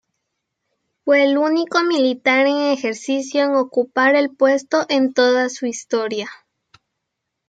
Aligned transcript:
Fue 1.05 1.23
el 1.23 1.37
único 1.37 1.83
militar 1.83 2.47
en 2.47 2.57
ejercicio 2.73 3.43
en 3.43 3.53
ocupar 3.53 4.15
el 4.15 4.35
puesto 4.35 4.83
en 4.89 5.13
toda 5.13 5.47
su 5.49 5.67
historia. 5.67 6.27